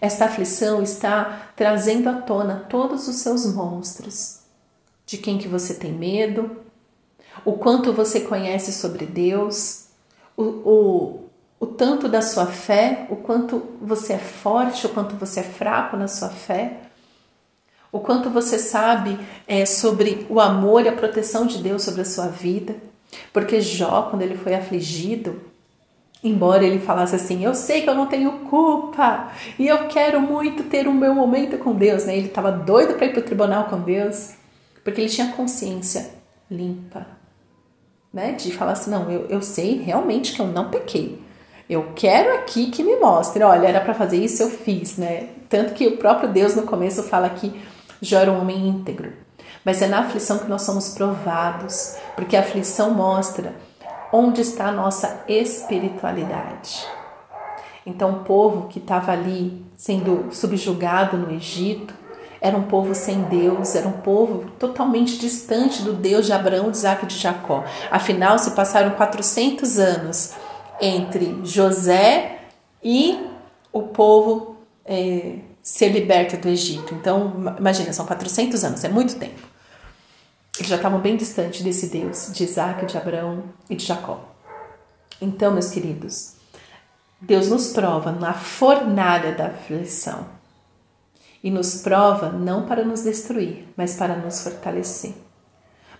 Esta 0.00 0.24
aflição 0.24 0.82
está 0.82 1.52
trazendo 1.56 2.10
à 2.10 2.14
tona 2.14 2.66
todos 2.68 3.06
os 3.06 3.16
seus 3.16 3.46
monstros. 3.46 4.40
De 5.06 5.16
quem 5.16 5.38
que 5.38 5.48
você 5.48 5.74
tem 5.74 5.92
medo, 5.92 6.58
o 7.44 7.52
quanto 7.52 7.92
você 7.92 8.20
conhece 8.20 8.72
sobre 8.72 9.06
Deus, 9.06 9.84
o, 10.36 10.42
o, 10.42 11.28
o 11.60 11.66
tanto 11.66 12.08
da 12.08 12.20
sua 12.20 12.46
fé, 12.46 13.06
o 13.08 13.16
quanto 13.16 13.62
você 13.80 14.14
é 14.14 14.18
forte, 14.18 14.86
o 14.86 14.90
quanto 14.90 15.14
você 15.16 15.40
é 15.40 15.44
fraco 15.44 15.96
na 15.96 16.08
sua 16.08 16.28
fé, 16.28 16.80
o 17.92 18.00
quanto 18.00 18.30
você 18.30 18.58
sabe 18.58 19.18
é, 19.46 19.64
sobre 19.64 20.26
o 20.28 20.40
amor 20.40 20.84
e 20.84 20.88
a 20.88 20.96
proteção 20.96 21.46
de 21.46 21.58
Deus 21.58 21.82
sobre 21.82 22.00
a 22.00 22.06
sua 22.06 22.26
vida. 22.26 22.74
Porque 23.32 23.60
Jó, 23.60 24.08
quando 24.10 24.22
ele 24.22 24.36
foi 24.36 24.54
afligido, 24.54 25.40
embora 26.22 26.64
ele 26.64 26.78
falasse 26.78 27.16
assim, 27.16 27.44
eu 27.44 27.54
sei 27.54 27.82
que 27.82 27.88
eu 27.88 27.94
não 27.94 28.06
tenho 28.06 28.30
culpa 28.50 29.32
e 29.58 29.66
eu 29.66 29.88
quero 29.88 30.20
muito 30.20 30.64
ter 30.64 30.86
o 30.86 30.92
meu 30.92 31.14
momento 31.14 31.58
com 31.58 31.74
Deus, 31.74 32.04
né? 32.04 32.16
Ele 32.16 32.28
estava 32.28 32.52
doido 32.52 32.94
para 32.94 33.06
ir 33.06 33.12
para 33.12 33.20
o 33.20 33.24
tribunal 33.24 33.64
com 33.64 33.80
Deus 33.80 34.34
porque 34.84 35.00
ele 35.00 35.10
tinha 35.10 35.32
consciência 35.32 36.10
limpa, 36.50 37.06
né? 38.12 38.32
De 38.32 38.52
falar 38.52 38.72
assim, 38.72 38.90
não, 38.90 39.10
eu, 39.10 39.26
eu 39.26 39.40
sei 39.40 39.80
realmente 39.80 40.34
que 40.34 40.40
eu 40.40 40.46
não 40.46 40.70
pequei. 40.70 41.20
Eu 41.68 41.92
quero 41.94 42.34
aqui 42.34 42.70
que 42.70 42.82
me 42.82 42.96
mostre, 42.96 43.42
olha, 43.42 43.66
era 43.68 43.80
para 43.80 43.94
fazer 43.94 44.22
isso, 44.22 44.42
eu 44.42 44.50
fiz, 44.50 44.98
né? 44.98 45.28
Tanto 45.48 45.72
que 45.72 45.86
o 45.86 45.96
próprio 45.96 46.28
Deus 46.28 46.54
no 46.54 46.64
começo 46.64 47.02
fala 47.04 47.30
que 47.30 47.52
Jó 48.00 48.18
era 48.18 48.32
um 48.32 48.40
homem 48.40 48.68
íntegro. 48.68 49.12
Mas 49.64 49.80
é 49.80 49.86
na 49.86 50.00
aflição 50.00 50.38
que 50.38 50.48
nós 50.48 50.62
somos 50.62 50.90
provados, 50.90 51.96
porque 52.16 52.36
a 52.36 52.40
aflição 52.40 52.90
mostra 52.90 53.54
onde 54.12 54.40
está 54.40 54.66
a 54.66 54.72
nossa 54.72 55.24
espiritualidade. 55.28 56.86
Então, 57.84 58.10
o 58.10 58.24
povo 58.24 58.68
que 58.68 58.78
estava 58.78 59.12
ali 59.12 59.64
sendo 59.76 60.28
subjugado 60.30 61.16
no 61.16 61.32
Egito, 61.32 61.92
era 62.40 62.56
um 62.56 62.62
povo 62.64 62.94
sem 62.94 63.22
Deus, 63.22 63.74
era 63.74 63.86
um 63.86 64.00
povo 64.00 64.50
totalmente 64.58 65.18
distante 65.18 65.82
do 65.82 65.92
Deus 65.92 66.26
de 66.26 66.32
Abraão, 66.32 66.70
de 66.70 66.76
Isaac 66.76 67.04
e 67.04 67.08
de 67.08 67.16
Jacó. 67.16 67.64
Afinal, 67.90 68.38
se 68.38 68.52
passaram 68.52 68.90
400 68.90 69.78
anos 69.78 70.34
entre 70.80 71.40
José 71.44 72.38
e 72.82 73.26
o 73.72 73.82
povo 73.82 74.56
é, 74.84 75.36
ser 75.62 75.88
liberto 75.88 76.36
do 76.36 76.48
Egito. 76.48 76.94
Então, 76.94 77.54
imagina, 77.58 77.92
são 77.92 78.06
400 78.06 78.64
anos, 78.64 78.84
é 78.84 78.88
muito 78.88 79.16
tempo. 79.16 79.51
Eles 80.58 80.68
já 80.68 80.76
estavam 80.76 81.00
bem 81.00 81.16
distantes 81.16 81.62
desse 81.62 81.86
Deus, 81.86 82.30
de 82.32 82.44
Isaac, 82.44 82.84
de 82.84 82.98
Abraão 82.98 83.44
e 83.70 83.74
de 83.74 83.86
Jacó. 83.86 84.20
Então, 85.20 85.52
meus 85.52 85.70
queridos, 85.70 86.34
Deus 87.20 87.48
nos 87.48 87.72
prova 87.72 88.12
na 88.12 88.34
fornalha 88.34 89.32
da 89.32 89.46
aflição 89.46 90.26
e 91.42 91.50
nos 91.50 91.76
prova 91.76 92.30
não 92.30 92.66
para 92.66 92.84
nos 92.84 93.02
destruir, 93.02 93.66
mas 93.76 93.94
para 93.94 94.14
nos 94.14 94.42
fortalecer, 94.42 95.14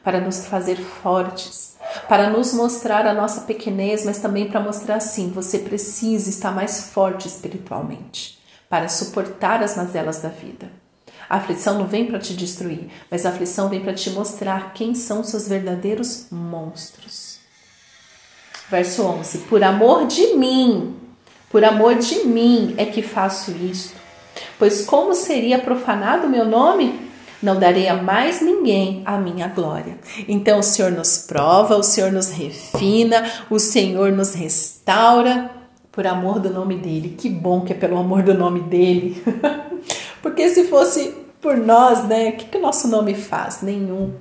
para 0.04 0.20
nos 0.20 0.44
fazer 0.46 0.76
fortes, 0.76 1.76
para 2.08 2.28
nos 2.28 2.52
mostrar 2.52 3.06
a 3.06 3.14
nossa 3.14 3.42
pequenez, 3.42 4.04
mas 4.04 4.18
também 4.18 4.50
para 4.50 4.60
mostrar 4.60 4.96
assim: 4.96 5.30
você 5.30 5.60
precisa 5.60 6.28
estar 6.28 6.50
mais 6.50 6.90
forte 6.90 7.26
espiritualmente 7.26 8.38
para 8.68 8.88
suportar 8.88 9.62
as 9.62 9.76
mazelas 9.76 10.20
da 10.20 10.28
vida. 10.28 10.81
A 11.32 11.36
aflição 11.38 11.78
não 11.78 11.86
vem 11.86 12.04
para 12.04 12.18
te 12.18 12.34
destruir, 12.34 12.90
mas 13.10 13.24
a 13.24 13.30
aflição 13.30 13.70
vem 13.70 13.80
para 13.80 13.94
te 13.94 14.10
mostrar 14.10 14.74
quem 14.74 14.94
são 14.94 15.24
seus 15.24 15.48
verdadeiros 15.48 16.26
monstros. 16.30 17.38
Verso 18.70 19.02
11: 19.02 19.38
Por 19.48 19.64
amor 19.64 20.06
de 20.06 20.34
mim, 20.34 20.94
Por 21.48 21.64
amor 21.64 21.94
de 21.94 22.26
mim 22.26 22.74
é 22.76 22.84
que 22.84 23.00
faço 23.00 23.50
isto. 23.50 23.94
Pois 24.58 24.84
como 24.84 25.14
seria 25.14 25.58
profanado 25.58 26.26
o 26.26 26.30
meu 26.30 26.44
nome? 26.44 27.00
Não 27.42 27.58
darei 27.58 27.88
a 27.88 27.94
mais 27.94 28.42
ninguém 28.42 29.00
a 29.06 29.16
minha 29.16 29.48
glória. 29.48 29.96
Então 30.28 30.58
o 30.58 30.62
Senhor 30.62 30.92
nos 30.92 31.16
prova, 31.16 31.78
o 31.78 31.82
Senhor 31.82 32.12
nos 32.12 32.28
refina, 32.28 33.24
o 33.48 33.58
Senhor 33.58 34.12
nos 34.12 34.34
restaura 34.34 35.50
por 35.90 36.06
amor 36.06 36.40
do 36.40 36.50
nome 36.50 36.76
dele. 36.76 37.16
Que 37.18 37.30
bom 37.30 37.62
que 37.62 37.72
é 37.72 37.76
pelo 37.76 37.96
amor 37.96 38.22
do 38.22 38.34
nome 38.34 38.60
dele. 38.60 39.22
Porque 40.22 40.48
se 40.50 40.64
fosse 40.64 41.21
por 41.42 41.56
nós, 41.56 42.06
né, 42.06 42.30
o 42.30 42.36
que, 42.36 42.46
que 42.46 42.56
o 42.56 42.62
nosso 42.62 42.86
nome 42.86 43.14
faz? 43.14 43.60
Nenhum. 43.60 44.14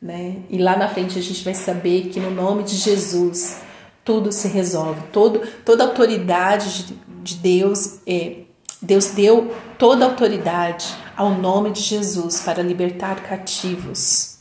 Né? 0.00 0.42
E 0.48 0.58
lá 0.58 0.76
na 0.76 0.88
frente 0.88 1.18
a 1.18 1.22
gente 1.22 1.42
vai 1.42 1.54
saber 1.54 2.10
que 2.10 2.20
no 2.20 2.30
nome 2.30 2.62
de 2.62 2.76
Jesus 2.76 3.62
tudo 4.04 4.30
se 4.30 4.48
resolve, 4.48 5.00
todo, 5.12 5.40
toda 5.64 5.84
autoridade 5.84 6.84
de, 6.84 6.94
de 7.22 7.34
Deus, 7.36 8.00
é, 8.06 8.42
Deus 8.80 9.08
deu 9.08 9.54
toda 9.78 10.04
autoridade 10.04 10.86
ao 11.16 11.30
nome 11.30 11.70
de 11.70 11.80
Jesus 11.80 12.40
para 12.40 12.62
libertar 12.62 13.22
cativos, 13.22 14.38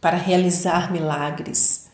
para 0.00 0.16
realizar 0.16 0.92
milagres, 0.92 1.88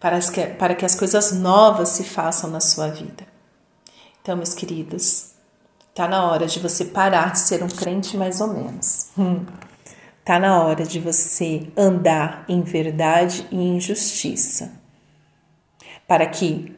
para 0.00 0.18
que, 0.20 0.46
para 0.46 0.74
que 0.74 0.84
as 0.84 0.94
coisas 0.94 1.32
novas 1.32 1.90
se 1.90 2.04
façam 2.04 2.50
na 2.50 2.60
sua 2.60 2.88
vida. 2.88 3.26
Então, 4.22 4.36
meus 4.36 4.54
queridos, 4.54 5.32
tá 5.98 6.06
na 6.06 6.30
hora 6.30 6.46
de 6.46 6.60
você 6.60 6.84
parar 6.84 7.32
de 7.32 7.40
ser 7.40 7.60
um 7.60 7.66
crente 7.66 8.16
mais 8.16 8.40
ou 8.40 8.46
menos. 8.46 9.08
Hum. 9.18 9.44
Tá 10.24 10.38
na 10.38 10.62
hora 10.62 10.84
de 10.84 11.00
você 11.00 11.66
andar 11.76 12.44
em 12.48 12.62
verdade 12.62 13.44
e 13.50 13.56
em 13.56 13.80
justiça. 13.80 14.80
Para 16.06 16.24
que, 16.26 16.72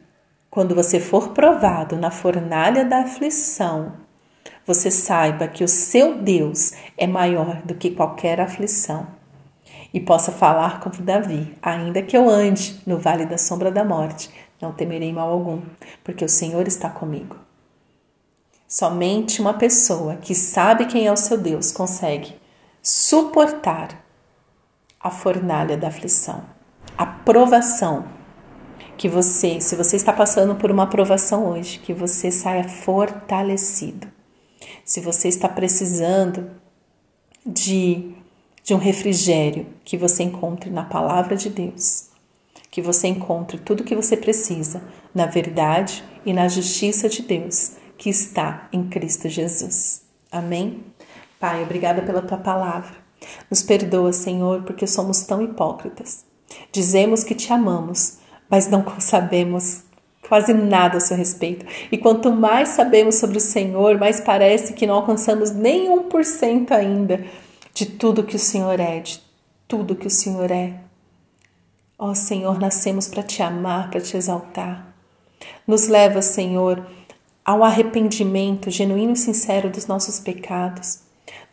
quando 0.49 0.73
você 0.73 0.99
for 0.99 1.29
provado 1.29 1.95
na 1.97 2.09
fornalha 2.09 2.83
da 2.83 3.01
aflição, 3.01 3.93
você 4.65 4.89
saiba 4.89 5.47
que 5.47 5.63
o 5.63 5.67
seu 5.67 6.17
Deus 6.17 6.73
é 6.97 7.05
maior 7.05 7.61
do 7.61 7.75
que 7.75 7.91
qualquer 7.91 8.41
aflição. 8.41 9.05
E 9.93 9.99
possa 9.99 10.31
falar 10.31 10.79
como 10.79 10.95
Davi: 10.95 11.55
ainda 11.61 12.01
que 12.01 12.17
eu 12.17 12.27
ande 12.27 12.81
no 12.87 12.97
vale 12.97 13.27
da 13.27 13.37
sombra 13.37 13.69
da 13.69 13.85
morte, 13.85 14.31
não 14.59 14.71
temerei 14.71 15.13
mal 15.13 15.29
algum, 15.29 15.61
porque 16.03 16.25
o 16.25 16.29
Senhor 16.29 16.67
está 16.67 16.89
comigo. 16.89 17.50
Somente 18.71 19.41
uma 19.41 19.55
pessoa 19.55 20.15
que 20.15 20.33
sabe 20.33 20.85
quem 20.85 21.05
é 21.05 21.11
o 21.11 21.17
seu 21.17 21.37
Deus 21.37 21.73
consegue 21.73 22.33
suportar 22.81 24.01
a 24.97 25.09
fornalha 25.09 25.75
da 25.75 25.89
aflição, 25.89 26.45
a 26.97 27.05
provação 27.05 28.05
que 28.97 29.09
você, 29.09 29.59
se 29.59 29.75
você 29.75 29.97
está 29.97 30.13
passando 30.13 30.55
por 30.55 30.71
uma 30.71 30.87
provação 30.87 31.47
hoje, 31.49 31.79
que 31.79 31.93
você 31.93 32.31
saia 32.31 32.63
fortalecido. 32.63 34.07
Se 34.85 35.01
você 35.01 35.27
está 35.27 35.49
precisando 35.49 36.49
de, 37.45 38.15
de 38.63 38.73
um 38.73 38.77
refrigério, 38.77 39.67
que 39.83 39.97
você 39.97 40.23
encontre 40.23 40.69
na 40.69 40.85
palavra 40.85 41.35
de 41.35 41.49
Deus, 41.49 42.07
que 42.69 42.81
você 42.81 43.09
encontre 43.09 43.57
tudo 43.57 43.81
o 43.81 43.83
que 43.83 43.97
você 43.97 44.15
precisa 44.15 44.81
na 45.13 45.25
verdade 45.25 46.05
e 46.25 46.31
na 46.31 46.47
justiça 46.47 47.09
de 47.09 47.21
Deus 47.21 47.80
que 48.01 48.09
está 48.09 48.67
em 48.73 48.89
Cristo 48.89 49.29
Jesus. 49.29 50.01
Amém? 50.31 50.83
Pai, 51.39 51.61
obrigada 51.61 52.01
pela 52.01 52.23
tua 52.23 52.39
palavra. 52.39 52.95
Nos 53.47 53.61
perdoa, 53.61 54.11
Senhor, 54.11 54.63
porque 54.63 54.87
somos 54.87 55.21
tão 55.21 55.39
hipócritas. 55.39 56.25
Dizemos 56.71 57.23
que 57.23 57.35
te 57.35 57.53
amamos, 57.53 58.17
mas 58.49 58.67
não 58.67 58.83
sabemos 58.99 59.83
quase 60.27 60.51
nada 60.51 60.97
a 60.97 60.99
seu 60.99 61.15
respeito. 61.15 61.63
E 61.91 61.97
quanto 61.99 62.31
mais 62.31 62.69
sabemos 62.69 63.19
sobre 63.19 63.37
o 63.37 63.39
Senhor, 63.39 63.99
mais 63.99 64.19
parece 64.19 64.73
que 64.73 64.87
não 64.87 64.95
alcançamos 64.95 65.51
nem 65.51 65.87
um 65.87 66.09
por 66.09 66.25
cento 66.25 66.73
ainda 66.73 67.23
de 67.71 67.85
tudo 67.85 68.23
que 68.23 68.35
o 68.35 68.39
Senhor 68.39 68.79
é, 68.79 68.99
de 68.99 69.21
tudo 69.67 69.95
que 69.95 70.07
o 70.07 70.11
Senhor 70.11 70.49
é. 70.49 70.73
Ó 71.99 72.09
oh, 72.09 72.15
Senhor, 72.15 72.59
nascemos 72.59 73.07
para 73.07 73.21
te 73.21 73.43
amar, 73.43 73.91
para 73.91 74.01
te 74.01 74.17
exaltar. 74.17 74.91
Nos 75.67 75.87
leva, 75.87 76.21
Senhor, 76.23 76.83
ao 77.51 77.65
arrependimento 77.65 78.71
genuíno 78.71 79.11
e 79.11 79.17
sincero 79.17 79.69
dos 79.69 79.85
nossos 79.85 80.19
pecados. 80.21 81.01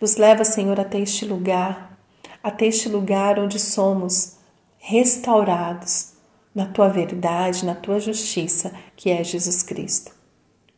Nos 0.00 0.16
leva, 0.16 0.44
Senhor, 0.44 0.78
até 0.78 1.00
este 1.00 1.24
lugar, 1.24 1.98
até 2.40 2.66
este 2.66 2.88
lugar 2.88 3.36
onde 3.36 3.58
somos 3.58 4.36
restaurados 4.78 6.12
na 6.54 6.66
tua 6.66 6.88
verdade, 6.88 7.66
na 7.66 7.74
tua 7.74 7.98
justiça, 7.98 8.72
que 8.94 9.10
é 9.10 9.24
Jesus 9.24 9.64
Cristo. 9.64 10.12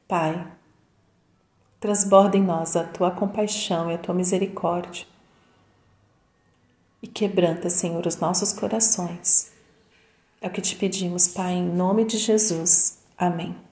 Pai, 0.09 0.47
transborda 1.79 2.39
em 2.39 2.43
nós 2.43 2.75
a 2.75 2.85
tua 2.85 3.11
compaixão 3.11 3.91
e 3.91 3.95
a 3.95 3.99
tua 3.99 4.15
misericórdia 4.15 5.05
e 7.03 7.07
quebranta, 7.07 7.69
Senhor, 7.69 8.07
os 8.07 8.17
nossos 8.17 8.55
corações. 8.55 9.53
É 10.41 10.49
o 10.49 10.51
que 10.51 10.63
te 10.63 10.77
pedimos, 10.77 11.29
Pai, 11.29 11.53
em 11.53 11.63
nome 11.63 12.07
de 12.07 12.17
Jesus. 12.17 12.99
Amém. 13.19 13.70